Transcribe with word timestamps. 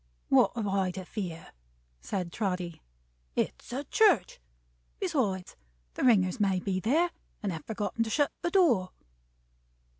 "What 0.29 0.53
have 0.55 0.65
I 0.67 0.89
to 0.93 1.05
fear?" 1.05 1.51
said 1.99 2.31
Trotty. 2.33 2.81
"It's 3.35 3.71
a 3.71 3.83
church! 3.83 4.39
Besides 4.99 5.55
the 5.93 6.03
ringers 6.03 6.39
may 6.39 6.59
be 6.59 6.79
there, 6.79 7.11
and 7.43 7.51
have 7.51 7.67
forgotten 7.67 8.03
to 8.05 8.09
shut 8.09 8.31
the 8.41 8.49
door." 8.49 8.93